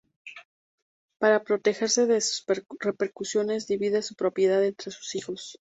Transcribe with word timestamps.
Para 1.19 1.43
protegerse 1.43 2.07
de 2.07 2.23
repercusiones, 2.79 3.67
divide 3.67 4.01
su 4.01 4.15
propiedad 4.15 4.65
entre 4.65 4.89
sus 4.89 5.13
hijos. 5.13 5.59